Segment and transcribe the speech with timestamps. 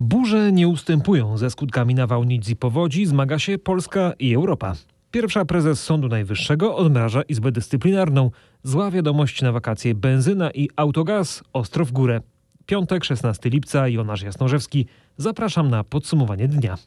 [0.00, 1.38] Burze nie ustępują.
[1.38, 4.74] Ze skutkami nawałnic i powodzi zmaga się Polska i Europa.
[5.10, 8.30] Pierwsza prezes Sądu Najwyższego odmraża Izbę Dyscyplinarną.
[8.62, 12.20] Zła wiadomość na wakacje benzyna i autogaz ostro w górę.
[12.66, 14.86] Piątek, 16 lipca, Jonasz Jasnorzewski.
[15.16, 16.78] Zapraszam na podsumowanie dnia.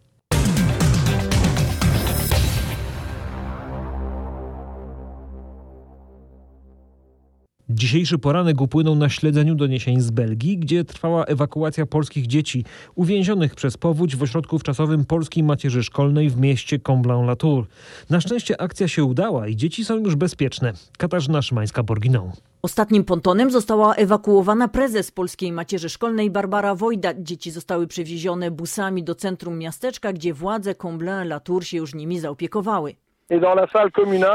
[7.74, 12.66] Dzisiejszy poranek upłynął na śledzeniu doniesień z Belgii, gdzie trwała ewakuacja polskich dzieci
[12.96, 17.68] uwięzionych przez powódź w ośrodku wczasowym polskiej macierzy szkolnej w mieście Comblain-la-Tour.
[18.10, 20.74] Na szczęście akcja się udała i dzieci są już bezpieczne.
[20.98, 22.32] Katarzyna Szymańska-Borginą.
[22.62, 27.14] Ostatnim pontonem została ewakuowana prezes polskiej macierzy szkolnej Barbara Wojda.
[27.20, 32.96] Dzieci zostały przewiezione busami do centrum miasteczka, gdzie władze Comblain-la-Tour się już nimi zaopiekowały.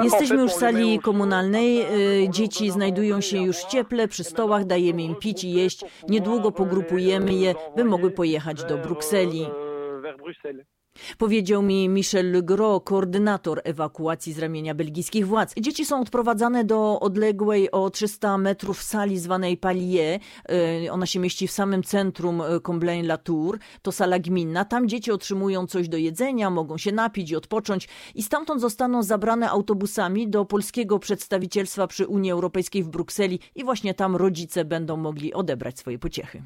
[0.03, 1.83] Jesteśmy już w sali komunalnej.
[2.25, 5.85] Y, dzieci znajdują się już cieple przy stołach, dajemy im pić i jeść.
[6.09, 9.47] Niedługo pogrupujemy je, by mogły pojechać do Brukseli.
[11.19, 15.55] Powiedział mi Michel Legros, koordynator ewakuacji z ramienia belgijskich władz.
[15.61, 20.21] Dzieci są odprowadzane do odległej o 300 metrów sali zwanej Palier.
[20.85, 23.59] Y, ona się mieści w samym centrum y, Comblain-la-Tour.
[23.83, 24.65] To sala gminna.
[24.65, 27.89] Tam dzieci otrzymują coś do jedzenia, mogą się napić i odpocząć.
[28.15, 33.95] I stamtąd zostaną zabrane autobusami do polskiego przedstawicielstwa przy Unii Europejskiej w Brukseli i właśnie
[33.95, 36.43] tam rodzice będą mogli odebrać swoje pociechy.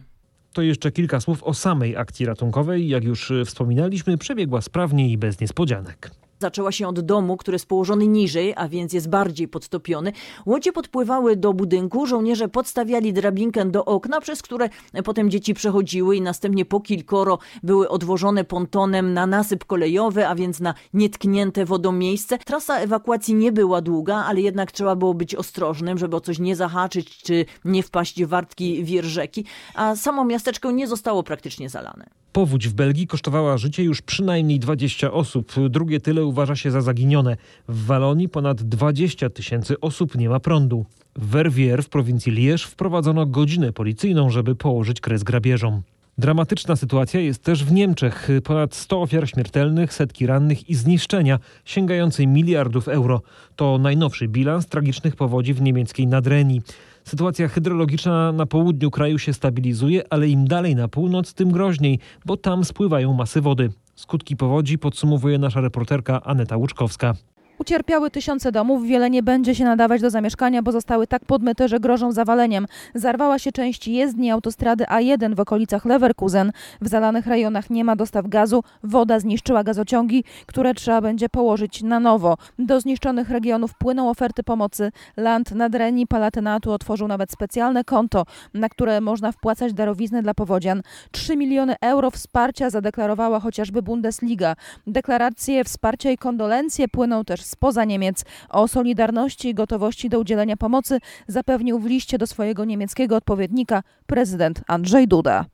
[0.52, 2.88] To jeszcze kilka słów o samej akcji ratunkowej.
[2.88, 6.10] Jak już wspominaliśmy, przebiegła sprawnie i bez niespodzianek.
[6.40, 10.12] Zaczęła się od domu, który jest położony niżej, a więc jest bardziej podtopiony.
[10.46, 14.68] Łodzie podpływały do budynku, żołnierze podstawiali drabinkę do okna, przez które
[15.04, 20.60] potem dzieci przechodziły i następnie po kilkoro były odwożone pontonem na nasyp kolejowy, a więc
[20.60, 22.38] na nietknięte wodą miejsce.
[22.38, 26.56] Trasa ewakuacji nie była długa, ale jednak trzeba było być ostrożnym, żeby o coś nie
[26.56, 32.06] zahaczyć czy nie wpaść w wartki wir rzeki, a samo miasteczko nie zostało praktycznie zalane.
[32.32, 35.52] Powódź w Belgii kosztowała życie już przynajmniej 20 osób.
[35.68, 37.36] Drugie tyle uważa się za zaginione.
[37.68, 40.86] W Walonii ponad 20 tysięcy osób nie ma prądu.
[41.16, 45.82] W Verviers w prowincji Liège wprowadzono godzinę policyjną, żeby położyć kres grabieżom.
[46.18, 48.28] Dramatyczna sytuacja jest też w Niemczech.
[48.44, 53.22] Ponad 100 ofiar śmiertelnych, setki rannych i zniszczenia sięgające miliardów euro.
[53.56, 56.62] To najnowszy bilans tragicznych powodzi w niemieckiej Nadrenii.
[57.04, 62.36] Sytuacja hydrologiczna na południu kraju się stabilizuje, ale im dalej na północ, tym groźniej, bo
[62.36, 63.70] tam spływają masy wody.
[63.94, 67.14] Skutki powodzi podsumowuje nasza reporterka Aneta Łuczkowska.
[67.60, 71.80] Ucierpiały tysiące domów, wiele nie będzie się nadawać do zamieszkania, bo zostały tak podmyte, że
[71.80, 72.66] grożą zawaleniem.
[72.94, 76.52] Zarwała się część jezdni autostrady A1 w okolicach Leverkusen.
[76.80, 82.00] W zalanych rejonach nie ma dostaw gazu, woda zniszczyła gazociągi, które trzeba będzie położyć na
[82.00, 82.36] nowo.
[82.58, 84.92] Do zniszczonych regionów płyną oferty pomocy.
[85.16, 90.82] Land Nadreni Palatenatu otworzył nawet specjalne konto, na które można wpłacać darowizny dla powodzian.
[91.10, 94.56] 3 miliony euro wsparcia zadeklarowała chociażby Bundesliga.
[94.86, 98.24] Deklaracje wsparcia i kondolencje płyną też spoza Niemiec.
[98.48, 104.60] O solidarności i gotowości do udzielenia pomocy zapewnił w liście do swojego niemieckiego odpowiednika prezydent
[104.66, 105.44] Andrzej Duda.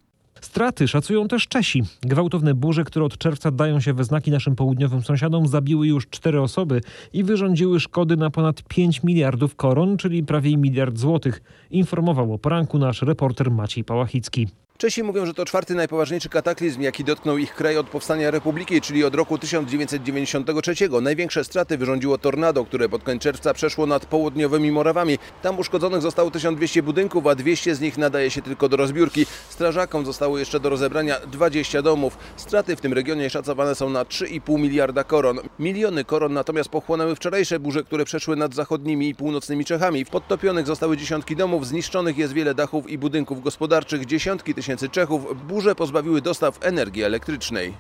[0.41, 1.83] Straty szacują też Czesi.
[2.03, 6.41] Gwałtowne burze, które od czerwca dają się we znaki naszym południowym sąsiadom, zabiły już cztery
[6.41, 6.81] osoby
[7.13, 12.79] i wyrządziły szkody na ponad 5 miliardów koron, czyli prawie miliard złotych, informował o poranku
[12.79, 14.49] nasz reporter Maciej Pałachicki.
[14.79, 19.05] Czesi mówią, że to czwarty najpoważniejszy kataklizm, jaki dotknął ich kraj od powstania republiki, czyli
[19.05, 20.75] od roku 1993.
[21.03, 25.19] Największe straty wyrządziło tornado, które pod koniec czerwca przeszło nad południowymi Morawami.
[25.43, 29.27] Tam uszkodzonych zostało 1200 budynków, a 200 z nich nadaje się tylko do rozbiórki.
[29.49, 32.19] Strażakom zostało jeszcze do rozebrania 20 domów.
[32.37, 35.39] Straty w tym regionie szacowane są na 3,5 miliarda koron.
[35.59, 40.07] Miliony koron natomiast pochłonęły wczorajsze burze, które przeszły nad zachodnimi i północnymi Czechami.
[40.07, 45.47] Podtopionych zostały dziesiątki domów, zniszczonych jest wiele dachów i budynków gospodarczych, dziesiątki tysięcy tysięcy Czechów
[45.47, 47.75] burze pozbawiły dostaw energii elektrycznej.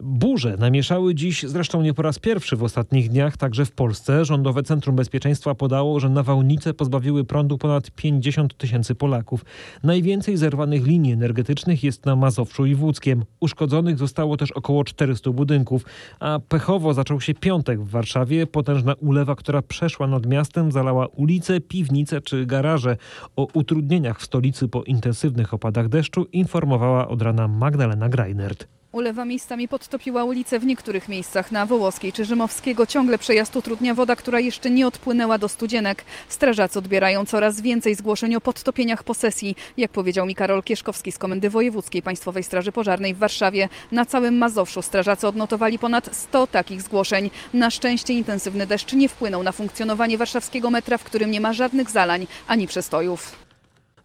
[0.00, 4.24] Burze namieszały dziś, zresztą nie po raz pierwszy w ostatnich dniach, także w Polsce.
[4.24, 9.44] Rządowe Centrum Bezpieczeństwa podało, że nawałnice pozbawiły prądu ponad 50 tysięcy Polaków.
[9.82, 13.24] Najwięcej zerwanych linii energetycznych jest na Mazowszu i Włódzkiem.
[13.40, 15.84] Uszkodzonych zostało też około 400 budynków.
[16.20, 18.46] A pechowo zaczął się piątek w Warszawie.
[18.46, 22.96] Potężna ulewa, która przeszła nad miastem, zalała ulice, piwnice czy garaże.
[23.36, 28.81] O utrudnieniach w stolicy po intensywnych opadach deszczu informowała od rana Magdalena Greinert.
[28.92, 32.86] Ulewa miejscami podtopiła ulice w niektórych miejscach na Wołoskiej czy Rzymowskiego.
[32.86, 36.04] Ciągle przejazd utrudnia woda, która jeszcze nie odpłynęła do studzienek.
[36.28, 39.56] Strażacy odbierają coraz więcej zgłoszeń o podtopieniach posesji.
[39.76, 44.38] Jak powiedział mi Karol Kieszkowski z Komendy Wojewódzkiej Państwowej Straży Pożarnej w Warszawie, na całym
[44.38, 47.30] Mazowszu strażacy odnotowali ponad 100 takich zgłoszeń.
[47.54, 51.90] Na szczęście intensywny deszcz nie wpłynął na funkcjonowanie warszawskiego metra, w którym nie ma żadnych
[51.90, 53.51] zalań ani przestojów.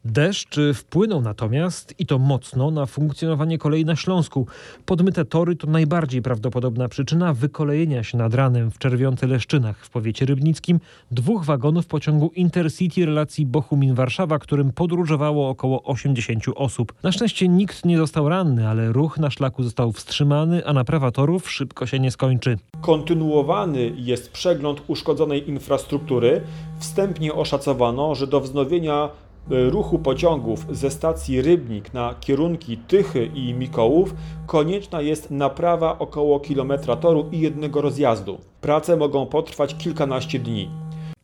[0.08, 4.48] Deszcz wpłynął natomiast i to mocno na funkcjonowanie kolei na Śląsku.
[4.86, 10.80] Podmyte tory to najbardziej prawdopodobna przyczyna wykolejenia się nad ranem w Czerwionce-Leszczynach w powiecie rybnickim
[11.12, 16.94] dwóch wagonów pociągu Intercity relacji Bochumin-Warszawa, którym podróżowało około 80 osób.
[17.04, 21.52] Na szczęście nikt nie został ranny, ale ruch na szlaku został wstrzymany, a naprawa torów
[21.52, 22.58] szybko się nie skończy.
[22.82, 26.42] Kontynuowany jest przegląd uszkodzonej infrastruktury.
[26.80, 29.10] Wstępnie oszacowano, że do wznowienia
[29.50, 34.16] ruchu pociągów ze stacji Rybnik na kierunki Tychy i Mikołów
[34.46, 38.38] konieczna jest naprawa około kilometra toru i jednego rozjazdu.
[38.62, 40.70] Prace mogą potrwać kilkanaście dni.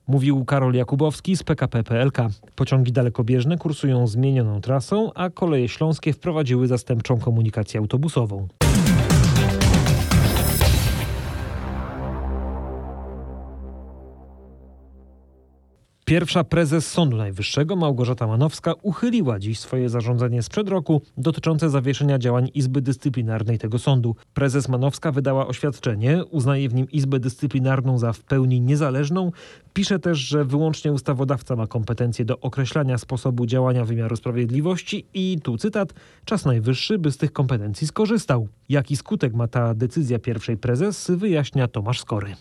[0.07, 2.17] Mówił Karol Jakubowski z PKP PLK.
[2.55, 8.47] Pociągi dalekobieżne kursują zmienioną trasą, a koleje śląskie wprowadziły zastępczą komunikację autobusową.
[16.13, 22.49] Pierwsza prezes Sądu Najwyższego Małgorzata Manowska uchyliła dziś swoje zarządzenie sprzed roku dotyczące zawieszenia działań
[22.53, 24.15] Izby Dyscyplinarnej tego sądu.
[24.33, 29.31] Prezes Manowska wydała oświadczenie, uznaje w nim Izbę Dyscyplinarną za w pełni niezależną.
[29.73, 35.57] Pisze też, że wyłącznie ustawodawca ma kompetencje do określania sposobu działania wymiaru sprawiedliwości i tu
[35.57, 35.93] cytat,
[36.25, 38.47] czas najwyższy, by z tych kompetencji skorzystał.
[38.69, 42.35] Jaki skutek ma ta decyzja pierwszej prezes, wyjaśnia Tomasz Skory.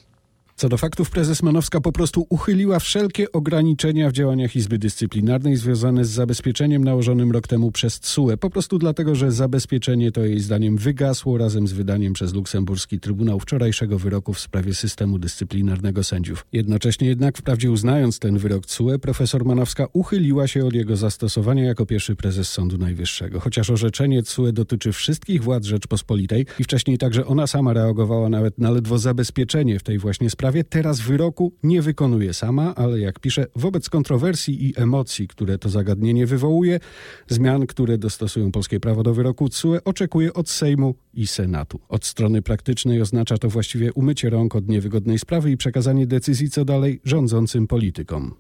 [0.63, 6.05] Co do faktów, prezes Manowska po prostu uchyliła wszelkie ograniczenia w działaniach Izby Dyscyplinarnej związane
[6.05, 8.37] z zabezpieczeniem nałożonym rok temu przez TSUE.
[8.37, 13.41] Po prostu dlatego, że zabezpieczenie to jej zdaniem wygasło razem z wydaniem przez luksemburski Trybunał
[13.41, 16.47] wczorajszego wyroku w sprawie systemu dyscyplinarnego sędziów.
[16.53, 21.87] Jednocześnie jednak, wprawdzie uznając ten wyrok TSUE, profesor Manowska uchyliła się od jego zastosowania jako
[21.87, 23.41] pierwszy prezes Sądu Najwyższego.
[23.41, 28.71] Chociaż orzeczenie TSUE dotyczy wszystkich władz Rzeczpospolitej i wcześniej także ona sama reagowała nawet na
[28.71, 33.47] ledwo zabezpieczenie w tej właśnie sprawie, sprawie teraz wyroku nie wykonuje sama, ale jak pisze,
[33.57, 36.81] wobec kontrowersji i emocji, które to zagadnienie wywołuje,
[37.29, 41.81] zmian, które dostosują polskie prawo do wyroku TSUE, oczekuje od Sejmu i Senatu.
[41.89, 46.65] Od strony praktycznej oznacza to właściwie umycie rąk od niewygodnej sprawy i przekazanie decyzji co
[46.65, 48.35] dalej rządzącym politykom.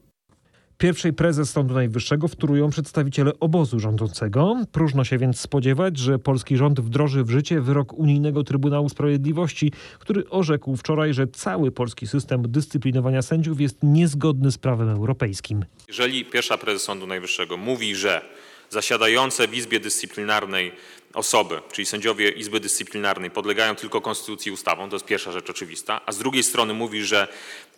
[0.83, 4.57] Pierwszej prezes Sądu Najwyższego wtórują przedstawiciele obozu rządzącego.
[4.73, 10.29] Próżno się więc spodziewać, że polski rząd wdroży w życie wyrok Unijnego Trybunału Sprawiedliwości, który
[10.29, 15.65] orzekł wczoraj, że cały polski system dyscyplinowania sędziów jest niezgodny z prawem europejskim.
[15.89, 18.21] Jeżeli pierwsza prezes Sądu Najwyższego mówi, że
[18.71, 20.73] zasiadające w Izbie Dyscyplinarnej
[21.15, 26.01] osoby, czyli sędziowie Izby Dyscyplinarnej, podlegają tylko konstytucji i ustawom, to jest pierwsza rzecz oczywista,
[26.07, 27.29] a z drugiej strony mówi, że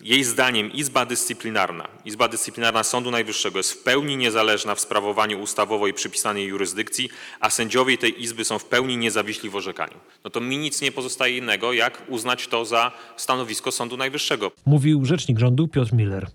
[0.01, 5.87] jej zdaniem Izba Dyscyplinarna, Izba Dyscyplinarna Sądu Najwyższego jest w pełni niezależna w sprawowaniu ustawowo
[5.87, 7.09] i przypisanej jurysdykcji,
[7.41, 9.97] a sędziowie tej Izby są w pełni niezawiśli w orzekaniu.
[10.25, 14.53] No to mi nic nie pozostaje innego, jak uznać to za stanowisko Sądu Najwyższego.
[14.67, 16.27] Mówił rzecznik rządu Piotr Miller.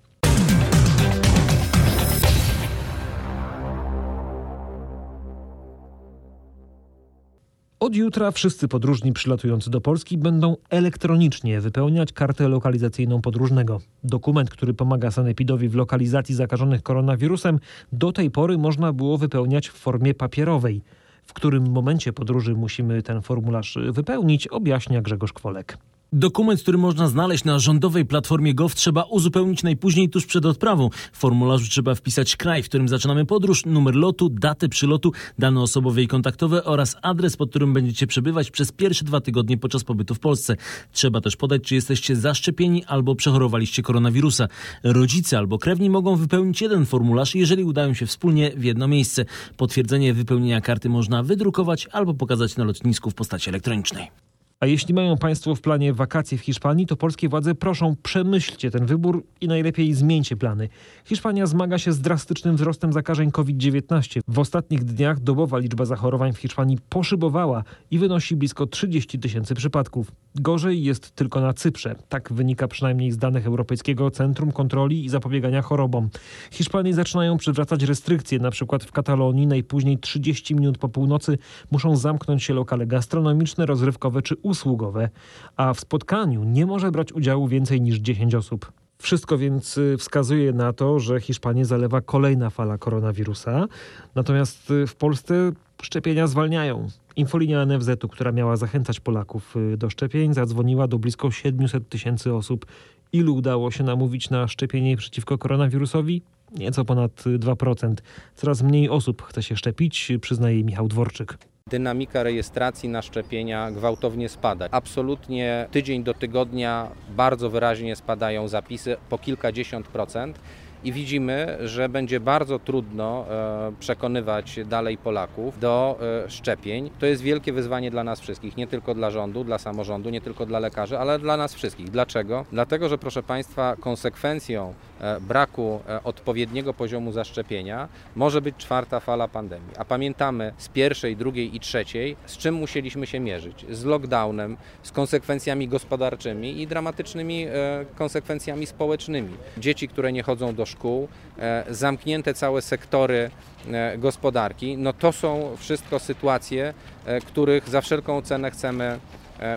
[7.79, 13.79] Od jutra wszyscy podróżni przylatujący do Polski będą elektronicznie wypełniać kartę lokalizacyjną podróżnego.
[14.03, 17.59] Dokument, który pomaga sanepidowi w lokalizacji zakażonych koronawirusem,
[17.91, 20.81] do tej pory można było wypełniać w formie papierowej.
[21.25, 25.77] W którym momencie podróży musimy ten formularz wypełnić, objaśnia Grzegorz Kwolek.
[26.13, 30.89] Dokument, który można znaleźć na rządowej platformie Gov, trzeba uzupełnić najpóźniej tuż przed odprawą.
[31.11, 36.01] W formularzu trzeba wpisać kraj, w którym zaczynamy podróż, numer lotu, datę przylotu, dane osobowe
[36.01, 40.19] i kontaktowe oraz adres, pod którym będziecie przebywać przez pierwsze dwa tygodnie podczas pobytu w
[40.19, 40.55] Polsce.
[40.91, 44.47] Trzeba też podać, czy jesteście zaszczepieni albo przechorowaliście koronawirusa.
[44.83, 49.25] Rodzice albo krewni mogą wypełnić jeden formularz, jeżeli udają się wspólnie w jedno miejsce.
[49.57, 54.28] Potwierdzenie wypełnienia karty można wydrukować albo pokazać na lotnisku w postaci elektronicznej.
[54.61, 58.85] A jeśli mają Państwo w planie wakacje w Hiszpanii, to polskie władze proszą przemyślcie ten
[58.85, 60.69] wybór i najlepiej zmieńcie plany.
[61.05, 64.21] Hiszpania zmaga się z drastycznym wzrostem zakażeń COVID-19.
[64.27, 70.11] W ostatnich dniach dobowa liczba zachorowań w Hiszpanii poszybowała i wynosi blisko 30 tysięcy przypadków.
[70.35, 71.95] Gorzej jest tylko na Cyprze.
[72.09, 76.09] Tak wynika przynajmniej z danych Europejskiego Centrum Kontroli i Zapobiegania Chorobom.
[76.51, 81.37] Hiszpanii zaczynają przywracać restrykcje, na przykład w Katalonii najpóźniej 30 minut po północy
[81.71, 85.09] muszą zamknąć się lokale gastronomiczne, rozrywkowe czy usługowe,
[85.55, 88.78] a w spotkaniu nie może brać udziału więcej niż 10 osób.
[89.01, 93.67] Wszystko więc y, wskazuje na to, że Hiszpanię zalewa kolejna fala koronawirusa.
[94.15, 95.51] Natomiast y, w Polsce
[95.81, 96.87] szczepienia zwalniają.
[97.15, 102.65] Infolinia NFZ-u, która miała zachęcać Polaków y, do szczepień, zadzwoniła do blisko 700 tysięcy osób.
[103.13, 106.21] Ilu udało się namówić na szczepienie przeciwko koronawirusowi?
[106.57, 107.93] Nieco ponad 2%.
[108.35, 111.37] Coraz mniej osób chce się szczepić, przyznaje Michał Dworczyk
[111.67, 114.67] dynamika rejestracji na szczepienia gwałtownie spada.
[114.71, 120.39] Absolutnie tydzień do tygodnia bardzo wyraźnie spadają zapisy po kilkadziesiąt procent
[120.83, 126.89] i widzimy, że będzie bardzo trudno e, przekonywać dalej Polaków do e, szczepień.
[126.99, 130.45] To jest wielkie wyzwanie dla nas wszystkich, nie tylko dla rządu, dla samorządu, nie tylko
[130.45, 131.89] dla lekarzy, ale dla nas wszystkich.
[131.89, 132.45] Dlaczego?
[132.51, 139.71] Dlatego, że proszę Państwa, konsekwencją e, braku odpowiedniego poziomu zaszczepienia może być czwarta fala pandemii.
[139.77, 143.65] A pamiętamy z pierwszej, drugiej i trzeciej, z czym musieliśmy się mierzyć?
[143.69, 147.47] Z lockdownem, z konsekwencjami gospodarczymi i dramatycznymi
[147.95, 149.33] konsekwencjami społecznymi.
[149.57, 151.07] Dzieci, które nie chodzą do szkół,
[151.39, 153.31] e, zamknięte całe sektory
[153.71, 156.73] e, gospodarki, no to są wszystko sytuacje,
[157.05, 158.99] e, których za wszelką cenę chcemy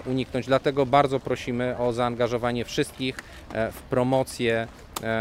[0.06, 0.46] uniknąć.
[0.46, 3.16] Dlatego bardzo prosimy o zaangażowanie wszystkich
[3.72, 4.66] w promocję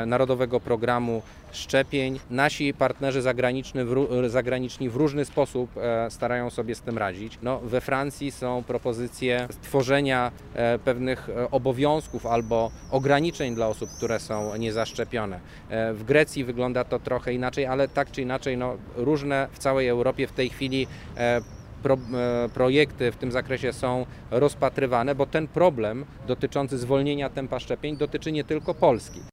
[0.05, 2.19] Narodowego Programu Szczepień.
[2.29, 7.37] Nasi partnerzy zagraniczni w, zagraniczni w różny sposób e, starają sobie z tym radzić.
[7.41, 14.19] No, we Francji są propozycje stworzenia e, pewnych e, obowiązków albo ograniczeń dla osób, które
[14.19, 15.39] są niezaszczepione.
[15.93, 20.27] W Grecji wygląda to trochę inaczej, ale tak czy inaczej no, różne w całej Europie
[20.27, 20.87] w tej chwili
[21.83, 21.97] pro,
[22.53, 28.43] projekty w tym zakresie są rozpatrywane, bo ten problem dotyczący zwolnienia tempa szczepień dotyczy nie
[28.43, 29.30] tylko Polski.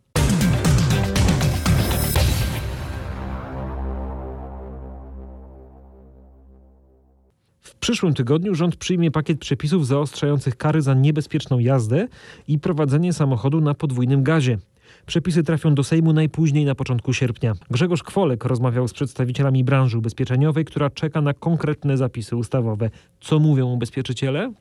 [7.88, 12.08] Przyszłym tygodniu rząd przyjmie pakiet przepisów zaostrzających kary za niebezpieczną jazdę
[12.48, 14.58] i prowadzenie samochodu na podwójnym gazie.
[15.06, 17.52] Przepisy trafią do Sejmu najpóźniej na początku sierpnia.
[17.70, 22.90] Grzegorz Kwolek rozmawiał z przedstawicielami branży ubezpieczeniowej, która czeka na konkretne zapisy ustawowe.
[23.20, 24.52] Co mówią ubezpieczyciele?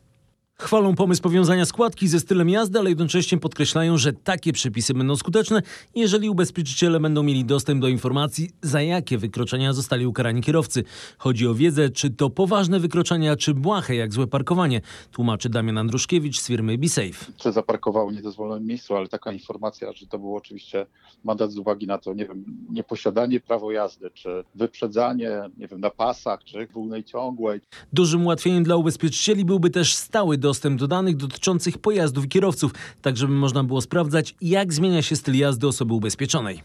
[0.61, 5.61] Chwalą pomysł powiązania składki ze stylem jazdy, ale jednocześnie podkreślają, że takie przepisy będą skuteczne,
[5.95, 10.83] jeżeli ubezpieczyciele będą mieli dostęp do informacji, za jakie wykroczenia zostali ukarani kierowcy.
[11.17, 16.39] Chodzi o wiedzę, czy to poważne wykroczenia, czy błahe, jak złe parkowanie, tłumaczy Damian Andruszkiewicz
[16.39, 17.31] z firmy BeSafe.
[17.37, 20.85] czy zaparkował w niedozwolonym miejscu, ale taka informacja, że to był oczywiście
[21.23, 25.89] mandat z uwagi na to, nie wiem, nieposiadanie prawo jazdy, czy wyprzedzanie, nie wiem, na
[25.89, 27.61] pasach, czy wolnej ciągłej.
[27.93, 33.18] Dużym ułatwieniem dla ubezpieczycieli byłby też stały dostęp do danych dotyczących pojazdów i kierowców, tak
[33.18, 36.62] żeby można było sprawdzać, jak zmienia się styl jazdy osoby ubezpieczonej.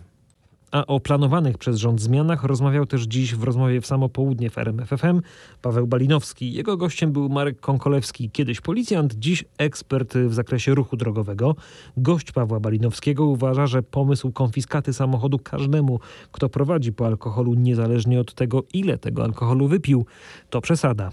[0.71, 4.59] A o planowanych przez rząd zmianach rozmawiał też dziś w rozmowie w samo południe w
[4.59, 5.21] RMFFM
[5.62, 6.53] Paweł Balinowski.
[6.53, 11.57] Jego gościem był Marek Konkolewski, kiedyś policjant, dziś ekspert w zakresie ruchu drogowego.
[11.97, 16.01] Gość Pawła Balinowskiego uważa, że pomysł konfiskaty samochodu każdemu,
[16.33, 20.07] kto prowadzi po alkoholu, niezależnie od tego, ile tego alkoholu wypił,
[20.51, 21.11] to przesada.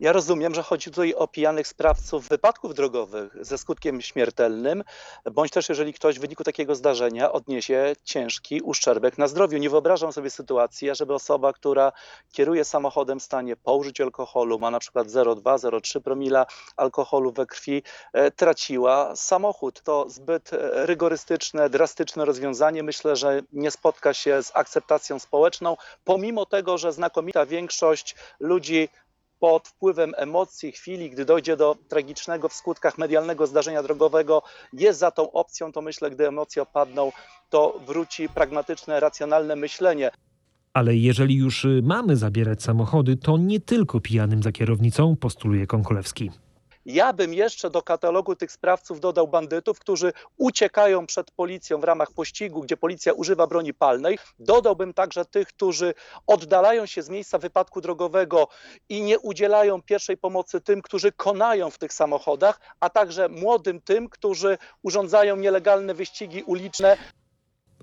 [0.00, 4.84] Ja rozumiem, że chodzi tutaj o pijanych sprawców wypadków drogowych ze skutkiem śmiertelnym,
[5.32, 9.58] bądź też jeżeli ktoś w wyniku takiego zdarzenia odniesie ciężki uszczerbek na zdrowiu.
[9.58, 11.92] Nie wyobrażam sobie sytuacji, żeby osoba, która
[12.32, 17.82] kieruje samochodem w stanie po użyciu alkoholu, ma na przykład 0,2-0,3 promila alkoholu we krwi,
[18.12, 19.82] e, traciła samochód.
[19.82, 22.82] To zbyt e, rygorystyczne, drastyczne rozwiązanie.
[22.82, 28.88] Myślę, że nie spotka się z akceptacją społeczną, pomimo tego, że znakomita większość ludzi
[29.40, 34.42] pod wpływem emocji, chwili, gdy dojdzie do tragicznego w skutkach medialnego zdarzenia drogowego,
[34.72, 37.12] jest za tą opcją, to myślę, gdy emocje opadną,
[37.50, 40.10] to wróci pragmatyczne, racjonalne myślenie.
[40.72, 46.30] Ale jeżeli już y, mamy zabierać samochody, to nie tylko pijanym za kierownicą, postuluje Konkolewski.
[46.88, 52.12] Ja bym jeszcze do katalogu tych sprawców dodał bandytów, którzy uciekają przed policją w ramach
[52.12, 54.18] pościgu, gdzie policja używa broni palnej.
[54.38, 55.94] Dodałbym także tych, którzy
[56.26, 58.48] oddalają się z miejsca wypadku drogowego
[58.88, 64.08] i nie udzielają pierwszej pomocy tym, którzy konają w tych samochodach, a także młodym tym,
[64.08, 66.96] którzy urządzają nielegalne wyścigi uliczne.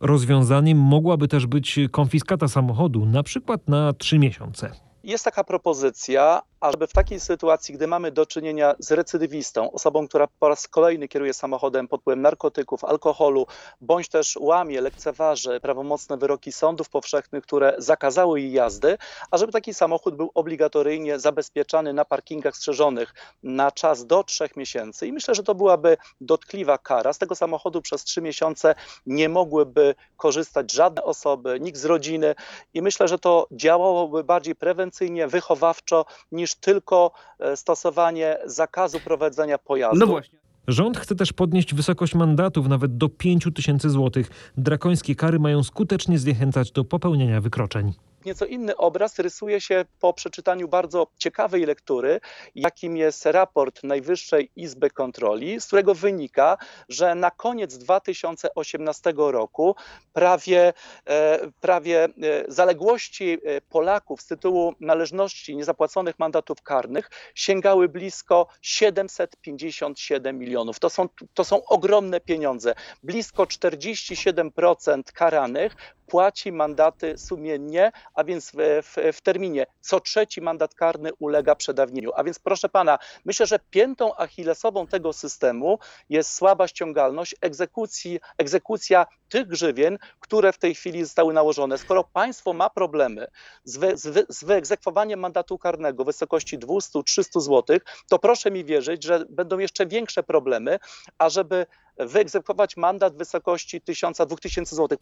[0.01, 4.71] Rozwiązaniem mogłaby też być konfiskata samochodu, na przykład na trzy miesiące.
[5.05, 10.27] Jest taka propozycja, ażeby w takiej sytuacji, gdy mamy do czynienia z recydywistą, osobą, która
[10.39, 13.47] po raz kolejny kieruje samochodem pod wpływem narkotyków, alkoholu,
[13.81, 18.97] bądź też łamie, lekceważy prawomocne wyroki sądów powszechnych, które zakazały jej jazdy,
[19.31, 25.07] ażeby taki samochód był obligatoryjnie zabezpieczany na parkingach strzeżonych na czas do trzech miesięcy.
[25.07, 27.13] I myślę, że to byłaby dotkliwa kara.
[27.13, 32.35] Z tego samochodu przez trzy miesiące nie mogłyby korzystać żadne osoby, nikt z rodziny.
[32.73, 34.94] I myślę, że to działałoby bardziej prewencyjnie,
[35.27, 39.99] wychowawczo, niż tylko e, stosowanie zakazu prowadzenia pojazdu.
[39.99, 40.39] No właśnie.
[40.67, 44.51] Rząd chce też podnieść wysokość mandatów nawet do 5 tysięcy złotych.
[44.57, 47.93] Drakońskie kary mają skutecznie zniechęcać do popełniania wykroczeń.
[48.25, 52.19] Nieco inny obraz rysuje się po przeczytaniu bardzo ciekawej lektury,
[52.55, 56.57] jakim jest raport Najwyższej Izby Kontroli, z którego wynika,
[56.89, 59.75] że na koniec 2018 roku
[60.13, 60.73] prawie,
[61.05, 62.09] e, prawie e,
[62.47, 70.79] zaległości e, Polaków z tytułu należności niezapłaconych mandatów karnych sięgały blisko 757 milionów.
[70.79, 72.75] To są, to są ogromne pieniądze.
[73.03, 75.75] Blisko 47% karanych
[76.07, 79.65] płaci mandaty sumiennie, a więc w, w, w, terminie.
[79.81, 82.11] Co trzeci mandat karny ulega przedawnieniu.
[82.15, 89.05] A więc proszę pana, myślę, że piętą achillesową tego systemu jest słaba ściągalność egzekucji, egzekucja
[89.29, 91.77] tych grzywien, które w tej chwili zostały nałożone.
[91.77, 93.27] Skoro państwo ma problemy
[93.63, 97.77] z, wy, z, wy, z wyegzekwowaniem mandatu karnego w wysokości 200-300 zł,
[98.09, 100.79] to proszę mi wierzyć, że będą jeszcze większe problemy,
[101.17, 101.65] ażeby
[101.97, 104.97] wyegzekwować mandat w wysokości 1000-2000 zł.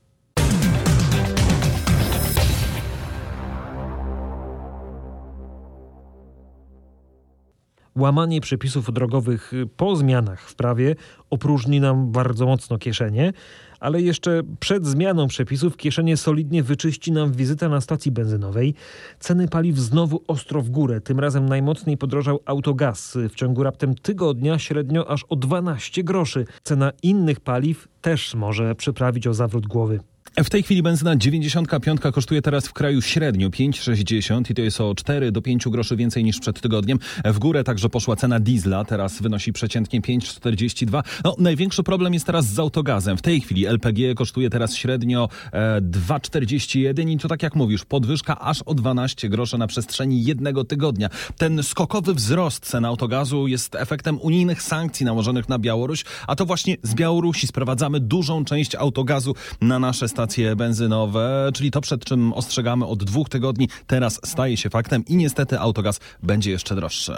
[7.95, 10.95] Łamanie przepisów drogowych po zmianach w prawie
[11.29, 13.33] opróżni nam bardzo mocno kieszenie,
[13.79, 18.73] ale jeszcze przed zmianą przepisów kieszenie solidnie wyczyści nam wizyta na stacji benzynowej.
[19.19, 21.01] Ceny paliw znowu ostro w górę.
[21.01, 23.17] Tym razem najmocniej podrożał autogaz.
[23.29, 26.45] W ciągu raptem tygodnia średnio aż o 12 groszy.
[26.63, 29.99] Cena innych paliw też może przyprawić o zawrót głowy.
[30.37, 34.95] W tej chwili benzyna 95 kosztuje teraz w kraju średnio 5,60 i to jest o
[34.95, 36.99] 4 do 5 groszy więcej niż przed tygodniem.
[37.25, 41.03] W górę także poszła cena diesla, teraz wynosi przeciętnie 5,42.
[41.23, 43.17] No, największy problem jest teraz z autogazem.
[43.17, 48.39] W tej chwili LPG kosztuje teraz średnio e, 2,41 i to tak jak mówisz, podwyżka
[48.39, 51.09] aż o 12 groszy na przestrzeni jednego tygodnia.
[51.37, 56.77] Ten skokowy wzrost cen autogazu jest efektem unijnych sankcji nałożonych na Białoruś, a to właśnie
[56.83, 62.33] z Białorusi sprowadzamy dużą część autogazu na nasze stacje stacje benzynowe, czyli to, przed czym
[62.33, 67.13] ostrzegamy od dwóch tygodni, teraz staje się faktem i niestety autogaz będzie jeszcze droższy.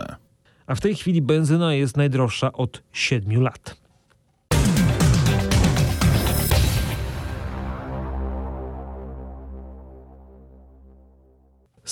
[0.67, 3.84] A w tej chwili benzyna jest najdroższa od siedmiu lat.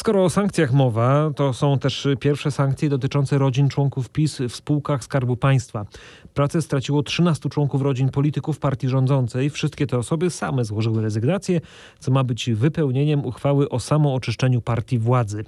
[0.04, 5.04] Skoro o sankcjach mowa, to są też pierwsze sankcje dotyczące rodzin członków PiS w spółkach
[5.04, 5.86] Skarbu Państwa.
[6.34, 9.50] Pracę straciło 13 członków rodzin polityków partii rządzącej.
[9.50, 11.62] Wszystkie te osoby same złożyły rezygnację,
[12.00, 15.44] co ma być wypełnieniem uchwały o samooczyszczeniu partii władzy.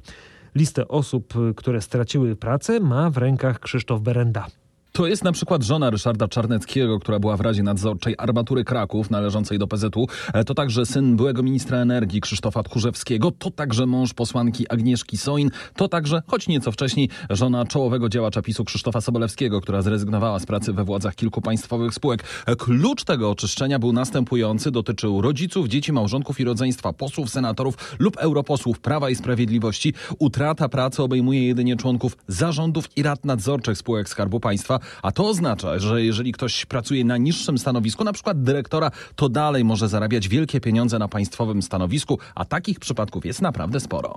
[0.56, 4.48] Listę osób, które straciły pracę, ma w rękach Krzysztof Berenda.
[4.96, 9.60] To jest na przykład żona Ryszarda Czarneckiego, która była w Radzie Nadzorczej Armatury Kraków należącej
[9.60, 10.08] do PZU.
[10.46, 13.32] To także syn byłego ministra energii Krzysztofa Tchórzewskiego.
[13.32, 15.52] To także mąż posłanki Agnieszki Soin.
[15.76, 20.74] To także, choć nieco wcześniej, żona czołowego działacza PiSu Krzysztofa Sobolewskiego, która zrezygnowała z pracy
[20.74, 22.24] we władzach kilku państwowych spółek.
[22.58, 24.72] Klucz tego oczyszczenia był następujący.
[24.72, 29.94] Dotyczył rodziców, dzieci, małżonków i rodzeństwa, posłów, senatorów lub europosłów Prawa i Sprawiedliwości.
[30.20, 35.80] Utrata pracy obejmuje jedynie członków zarządów i rad nadzorczych spółek Skarbu Państwa a to oznacza,
[35.80, 40.62] że jeżeli ktoś pracuje na niższym stanowisku, na przykład dyrektora, to dalej może zarabiać wielkie
[40.62, 44.16] pieniądze na państwowym stanowisku, a takich przypadków jest naprawdę sporo.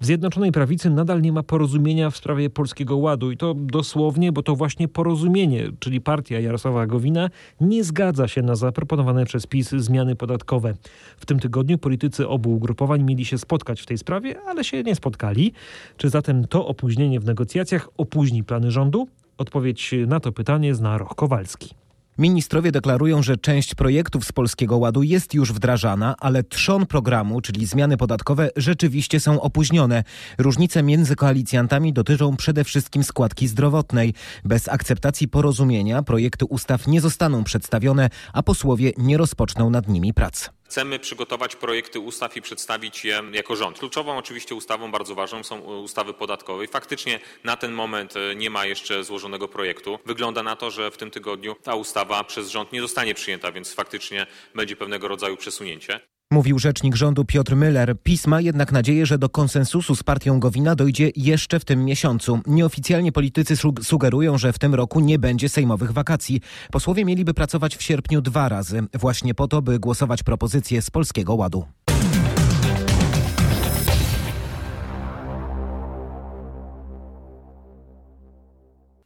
[0.00, 4.42] W Zjednoczonej Prawicy nadal nie ma porozumienia w sprawie Polskiego Ładu i to dosłownie, bo
[4.42, 7.30] to właśnie porozumienie, czyli partia Jarosława Gowina,
[7.60, 10.74] nie zgadza się na zaproponowane przez PiS zmiany podatkowe.
[11.16, 14.94] W tym tygodniu politycy obu ugrupowań mieli się spotkać w tej sprawie, ale się nie
[14.94, 15.52] spotkali.
[15.96, 19.08] Czy zatem to opóźnienie w negocjacjach opóźni plany rządu?
[19.38, 21.87] Odpowiedź na to pytanie zna Roch Kowalski.
[22.18, 27.66] Ministrowie deklarują, że część projektów z Polskiego Ładu jest już wdrażana, ale trzon programu, czyli
[27.66, 30.04] zmiany podatkowe, rzeczywiście są opóźnione.
[30.38, 34.14] Różnice między koalicjantami dotyczą przede wszystkim składki zdrowotnej.
[34.44, 40.57] Bez akceptacji porozumienia projekty ustaw nie zostaną przedstawione, a posłowie nie rozpoczną nad nimi prac.
[40.68, 43.78] Chcemy przygotować projekty ustaw i przedstawić je jako rząd.
[43.78, 46.64] Kluczową oczywiście ustawą, bardzo ważną są ustawy podatkowe.
[46.64, 49.98] I faktycznie na ten moment nie ma jeszcze złożonego projektu.
[50.06, 53.74] Wygląda na to, że w tym tygodniu ta ustawa przez rząd nie zostanie przyjęta, więc
[53.74, 56.00] faktycznie będzie pewnego rodzaju przesunięcie.
[56.32, 57.94] Mówił rzecznik rządu Piotr Müller.
[58.02, 62.40] PiS ma jednak nadzieję, że do konsensusu z partią Gowina dojdzie jeszcze w tym miesiącu.
[62.46, 66.40] Nieoficjalnie politycy sugerują, że w tym roku nie będzie sejmowych wakacji.
[66.70, 71.34] Posłowie mieliby pracować w sierpniu dwa razy, właśnie po to, by głosować propozycje z Polskiego
[71.34, 71.64] Ładu.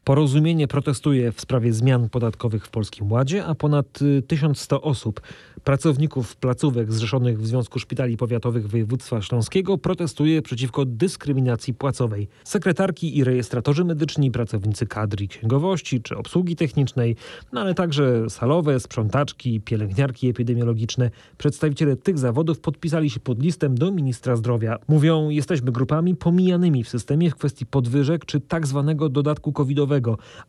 [0.05, 5.21] Porozumienie protestuje w sprawie zmian podatkowych w Polskim Ładzie, a ponad y, 1100 osób,
[5.65, 12.29] pracowników placówek zrzeszonych w Związku Szpitali Powiatowych Województwa Śląskiego protestuje przeciwko dyskryminacji płacowej.
[12.45, 17.17] Sekretarki i rejestratorzy medyczni, pracownicy kadry księgowości czy obsługi technicznej,
[17.53, 21.11] no ale także salowe, sprzątaczki, pielęgniarki epidemiologiczne.
[21.38, 24.79] Przedstawiciele tych zawodów podpisali się pod listem do ministra zdrowia.
[24.88, 29.91] Mówią, jesteśmy grupami pomijanymi w systemie w kwestii podwyżek czy tak zwanego dodatku covidowego,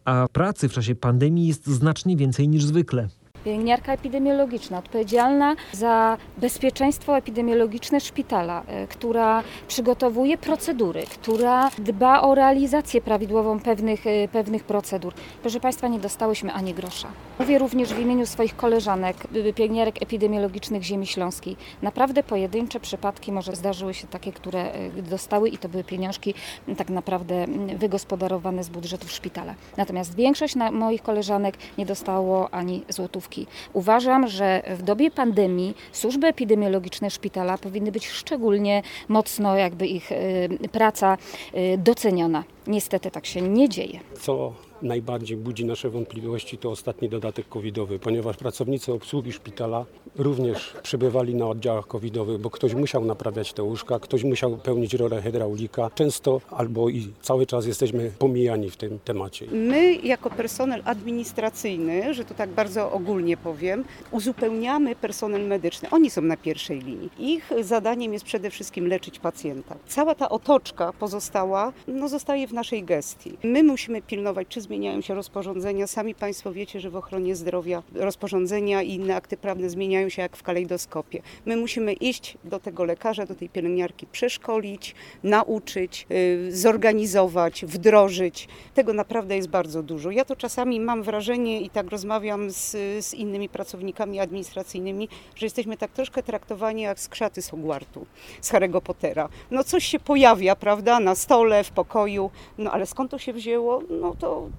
[0.05, 3.07] a pracy w czasie pandemii jest znacznie więcej niż zwykle.
[3.43, 13.01] Pielęgniarka epidemiologiczna odpowiedzialna za bezpieczeństwo epidemiologiczne szpitala, e, która przygotowuje procedury, która dba o realizację
[13.01, 15.13] prawidłową pewnych, e, pewnych procedur.
[15.41, 17.07] Proszę Państwa, nie dostałyśmy ani grosza.
[17.39, 21.55] Mówię również w imieniu swoich koleżanek, y, pielęgniarek epidemiologicznych Ziemi Śląskiej.
[21.81, 26.33] Naprawdę pojedyncze przypadki może zdarzyły się takie, które e, dostały i to były pieniążki
[26.77, 27.45] tak naprawdę
[27.77, 29.55] wygospodarowane z budżetów szpitala.
[29.77, 33.32] Natomiast większość moich koleżanek nie dostało ani złotówki.
[33.73, 40.69] Uważam, że w dobie pandemii służby epidemiologiczne szpitala powinny być szczególnie mocno jakby ich y,
[40.71, 41.17] praca
[41.55, 42.43] y, doceniona.
[42.67, 43.99] Niestety tak się nie dzieje.
[44.19, 51.35] Co najbardziej budzi nasze wątpliwości to ostatni dodatek covidowy, ponieważ pracownicy obsługi szpitala również przebywali
[51.35, 55.91] na oddziałach covidowych, bo ktoś musiał naprawiać te łóżka, ktoś musiał pełnić rolę hydraulika.
[55.95, 59.45] Często albo i cały czas jesteśmy pomijani w tym temacie.
[59.51, 65.89] My jako personel administracyjny, że to tak bardzo ogólnie powiem, uzupełniamy personel medyczny.
[65.91, 67.09] Oni są na pierwszej linii.
[67.19, 69.75] Ich zadaniem jest przede wszystkim leczyć pacjenta.
[69.87, 73.37] Cała ta otoczka pozostała no, zostaje w naszej gestii.
[73.43, 75.87] My musimy pilnować, czy zmieniają się rozporządzenia.
[75.87, 80.37] Sami Państwo wiecie, że w ochronie zdrowia rozporządzenia i inne akty prawne zmieniają się jak
[80.37, 81.21] w kalejdoskopie.
[81.45, 88.47] My musimy iść do tego lekarza, do tej pielęgniarki, przeszkolić, nauczyć, yy, zorganizować, wdrożyć.
[88.73, 90.11] Tego naprawdę jest bardzo dużo.
[90.11, 92.71] Ja to czasami mam wrażenie i tak rozmawiam z,
[93.05, 98.05] z innymi pracownikami administracyjnymi, że jesteśmy tak troszkę traktowani jak skrzaty z Hogwartu,
[98.41, 99.29] z Harry'ego Pottera.
[99.51, 103.81] No coś się pojawia, prawda, na stole, w pokoju, no ale skąd to się wzięło?
[103.89, 104.49] No to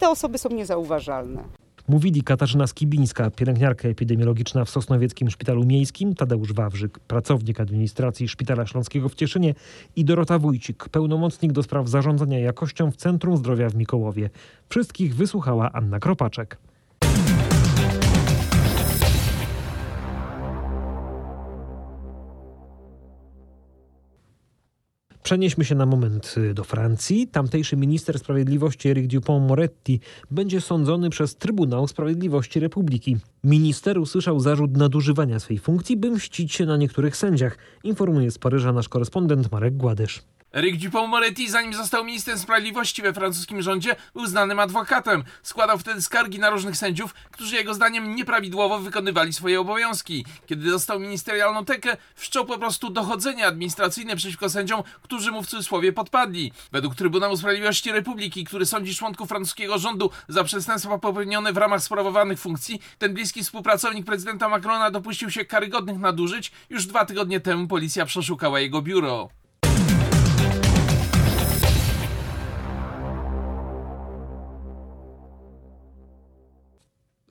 [0.00, 1.44] te osoby są niezauważalne.
[1.88, 9.08] Mówili Katarzyna Skibińska, pielęgniarka epidemiologiczna w Sosnowieckim Szpitalu Miejskim, Tadeusz Wawrzyk, pracownik administracji Szpitala Śląskiego
[9.08, 9.54] w Cieszynie
[9.96, 14.30] i Dorota Wójcik, pełnomocnik do spraw zarządzania jakością w Centrum Zdrowia w Mikołowie.
[14.68, 16.58] Wszystkich wysłuchała Anna Kropaczek.
[25.22, 27.28] Przenieśmy się na moment y, do Francji.
[27.28, 33.16] Tamtejszy minister sprawiedliwości Eric Dupont-Moretti będzie sądzony przez Trybunał Sprawiedliwości Republiki.
[33.44, 38.72] Minister usłyszał zarzut nadużywania swej funkcji, by mścić się na niektórych sędziach, informuje z Paryża
[38.72, 40.22] nasz korespondent Marek Gładysz.
[40.52, 45.24] Eric Dupont-Moretti, zanim został ministrem sprawiedliwości we francuskim rządzie, był znanym adwokatem.
[45.42, 50.24] Składał wtedy skargi na różnych sędziów, którzy jego zdaniem nieprawidłowo wykonywali swoje obowiązki.
[50.46, 55.92] Kiedy dostał ministerialną tekę, wszczął po prostu dochodzenie administracyjne przeciwko sędziom, którzy mu w cudzysłowie
[55.92, 56.52] podpadli.
[56.72, 62.40] Według Trybunału Sprawiedliwości Republiki, który sądzi członków francuskiego rządu za przestępstwa popełnione w ramach sprawowanych
[62.40, 66.52] funkcji, ten bliski współpracownik prezydenta Macrona dopuścił się karygodnych nadużyć.
[66.70, 69.39] Już dwa tygodnie temu policja przeszukała jego biuro.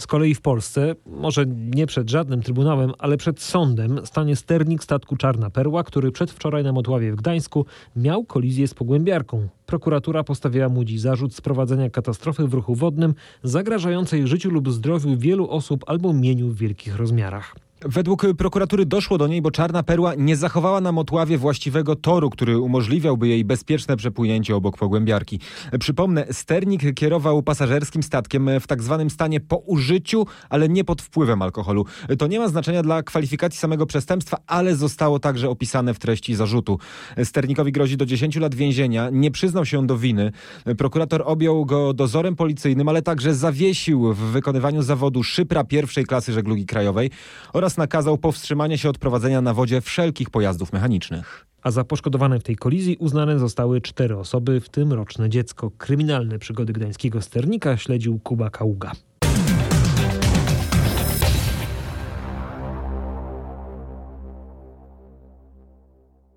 [0.10, 5.50] Kolei w Polsce, może nie przed żadnym trybunałem, ale przed sądem stanie sternik statku Czarna
[5.50, 9.48] Perła, który przedwczoraj na Motławie w Gdańsku miał kolizję z pogłębiarką.
[9.66, 15.50] Prokuratura postawiła mu dziś zarzut sprowadzenia katastrofy w ruchu wodnym zagrażającej życiu lub zdrowiu wielu
[15.50, 17.69] osób albo mieniu w wielkich rozmiarach.
[17.86, 22.60] Według prokuratury doszło do niej, bo Czarna Perła nie zachowała na Motławie właściwego toru, który
[22.60, 25.40] umożliwiałby jej bezpieczne przepłynięcie obok pogłębiarki.
[25.80, 31.42] Przypomnę, sternik kierował pasażerskim statkiem w tak zwanym stanie po użyciu, ale nie pod wpływem
[31.42, 31.86] alkoholu.
[32.18, 36.80] To nie ma znaczenia dla kwalifikacji samego przestępstwa, ale zostało także opisane w treści zarzutu.
[37.24, 40.32] Sternikowi grozi do 10 lat więzienia, nie przyznał się do winy.
[40.78, 46.66] Prokurator objął go dozorem policyjnym, ale także zawiesił w wykonywaniu zawodu szypra pierwszej klasy żeglugi
[46.66, 47.12] krajowej
[47.54, 51.46] oraz nakazał powstrzymanie się od prowadzenia na wodzie wszelkich pojazdów mechanicznych.
[51.64, 55.72] A za poszkodowane w tej kolizji uznane zostały cztery osoby, w tym roczne dziecko.
[55.78, 58.92] Kryminalne przygody gdańskiego sternika śledził Kuba Kaługa.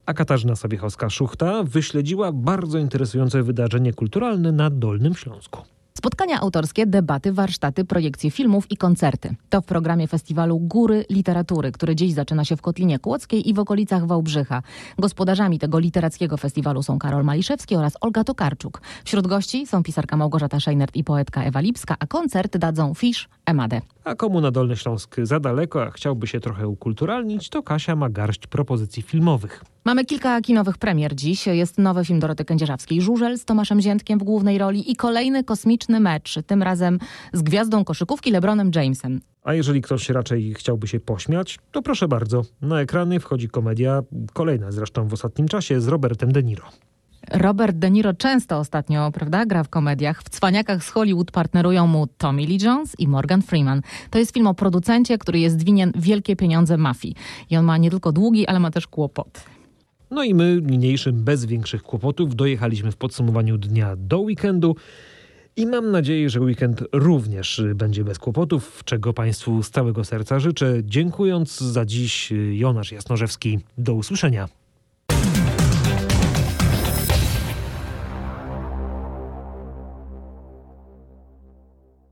[0.07, 5.63] A Katarzyna Sobiechowska-Szuchta wyśledziła bardzo interesujące wydarzenie kulturalne na Dolnym Śląsku.
[5.95, 9.35] Spotkania autorskie, debaty, warsztaty, projekcje filmów i koncerty.
[9.51, 13.59] To w programie festiwalu Góry Literatury, który dziś zaczyna się w Kotlinie Kłodzkiej i w
[13.59, 14.63] okolicach Wałbrzycha.
[14.99, 18.83] Gospodarzami tego literackiego festiwalu są Karol Maliszewski oraz Olga Tokarczuk.
[19.05, 23.81] Wśród gości są pisarka Małgorzata Szejnert i poetka Ewa Lipska, a koncert dadzą Fisz, Emadę.
[24.05, 28.11] A komu na Dolny Śląsk za daleko, a chciałby się trochę ukulturalnić, to Kasia ma
[28.11, 29.65] garść propozycji filmowych.
[29.85, 31.47] Mamy kilka kinowych premier dziś.
[31.47, 36.01] Jest nowy film Doroty Kędzierzawskiej Żużel z Tomaszem Ziętkiem w głównej roli i kolejny kosmiczny
[36.01, 36.99] mecz, tym razem
[37.33, 39.21] z gwiazdą koszykówki LeBronem Jamesem.
[39.45, 42.43] A jeżeli ktoś raczej chciałby się pośmiać, to proszę bardzo.
[42.61, 44.03] Na ekrany wchodzi komedia,
[44.33, 46.65] kolejna zresztą w ostatnim czasie, z Robertem De Niro.
[47.33, 50.23] Robert De Niro często ostatnio, prawda, gra w komediach.
[50.23, 53.83] W Cwaniakach z Hollywood partnerują mu Tommy Lee Jones i Morgan Freeman.
[54.11, 57.15] To jest film o producencie, który jest winien wielkie pieniądze mafii.
[57.51, 59.45] I on ma nie tylko długi, ale ma też kłopot.
[60.11, 64.77] No i my niniejszym bez większych kłopotów dojechaliśmy w podsumowaniu dnia do weekendu.
[65.57, 70.75] I mam nadzieję, że weekend również będzie bez kłopotów, czego Państwu z całego serca życzę.
[70.85, 73.59] Dziękując za dziś, Jonasz Jasnorzewski.
[73.79, 74.62] Do usłyszenia.